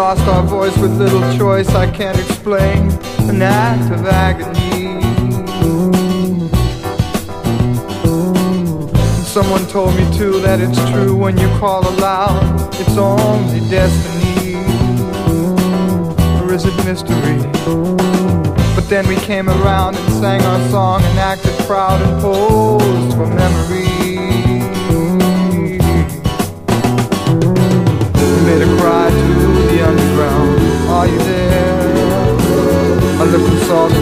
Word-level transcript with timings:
lost 0.00 0.26
our 0.28 0.42
voice 0.42 0.74
with 0.78 0.96
little 0.96 1.20
choice. 1.36 1.68
I 1.74 1.86
can't 1.90 2.18
explain 2.18 2.88
an 3.28 3.42
act 3.42 3.92
of 3.92 4.06
agony. 4.06 5.02
Someone 9.36 9.66
told 9.66 9.94
me 9.96 10.04
too 10.16 10.40
that 10.40 10.58
it's 10.58 10.80
true 10.90 11.14
when 11.14 11.36
you 11.36 11.48
call 11.58 11.86
aloud, 11.86 12.40
it's 12.80 12.96
only 12.96 13.60
destiny. 13.68 14.54
Or 16.40 16.54
is 16.54 16.64
it 16.64 16.76
mystery? 16.86 17.36
But 18.74 18.88
then 18.88 19.06
we 19.06 19.16
came 19.16 19.50
around 19.50 19.96
and 19.96 20.12
sang 20.14 20.40
our 20.40 20.70
song 20.70 21.02
and 21.02 21.18
acted 21.18 21.52
proud 21.66 22.00
and 22.00 22.22
posed 22.22 23.16
for 23.18 23.26
memory. 23.26 23.89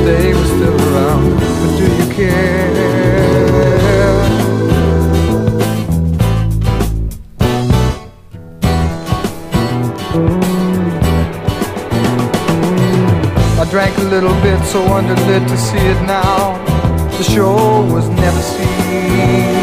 They 0.08 0.32
were 0.32 0.50
still 0.56 0.76
around. 0.88 1.34
But 1.60 1.72
do 1.78 1.84
you 1.98 2.06
care? 2.14 2.68
I 13.60 13.70
drank 13.70 13.98
a 13.98 14.08
little 14.14 14.36
bit, 14.40 14.60
so 14.64 14.80
underlit 14.98 15.46
to 15.46 15.56
see 15.58 15.86
it 15.94 16.00
now. 16.06 16.56
The 17.18 17.24
show 17.24 17.82
was 17.94 18.08
never 18.08 18.40
seen. 18.40 19.57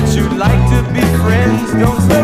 That 0.00 0.14
you'd 0.14 0.38
like 0.38 0.62
to 0.70 0.80
be 0.92 1.00
friends. 1.18 1.72
Don't 1.72 2.17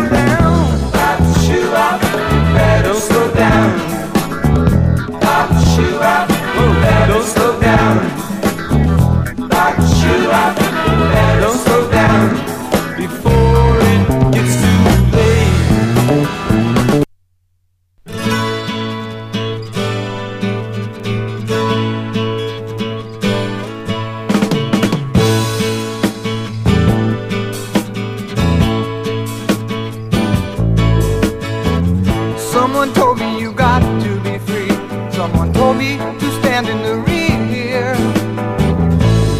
Someone 32.84 33.02
told 33.02 33.18
me 33.18 33.40
you 33.40 33.50
got 33.50 33.80
to 34.02 34.20
be 34.20 34.36
free. 34.40 34.68
Someone 35.10 35.54
told 35.54 35.78
me 35.78 35.96
to 35.96 36.30
stand 36.40 36.68
in 36.68 36.82
the 36.82 36.96
rear. 36.96 37.94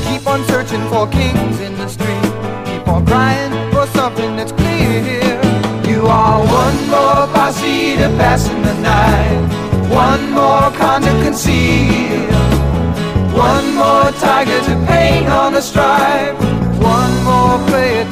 Keep 0.09 0.27
on 0.27 0.43
searching 0.47 0.81
for 0.89 1.07
kings 1.09 1.61
in 1.61 1.77
the 1.77 1.87
street. 1.87 2.25
Keep 2.65 2.89
on 2.89 3.05
crying 3.05 3.53
for 3.71 3.87
something 3.89 4.35
that's 4.35 4.53
clear. 4.53 5.37
You 5.87 6.07
are 6.07 6.41
one 6.41 6.89
more 6.89 7.27
posse 7.37 7.97
to 7.97 8.09
pass 8.17 8.49
in 8.49 8.63
the 8.63 8.77
night. 8.81 9.93
One 9.93 10.31
more 10.31 10.71
con 10.79 11.03
to 11.03 11.11
conceal. 11.23 12.33
One 13.37 13.75
more 13.75 14.11
tiger 14.25 14.61
to 14.69 14.87
paint 14.87 15.29
on 15.29 15.55
a 15.55 15.61
stripe. 15.61 16.41
One 16.81 17.15
more 17.25 17.59
player 17.69 18.07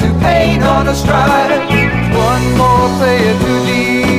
to 0.00 0.08
paint 0.20 0.62
on 0.62 0.88
a 0.88 0.94
stride. 0.94 1.50
One 2.30 2.56
more 2.56 2.88
player 2.98 3.34
to 3.38 3.52
lead. 3.66 4.16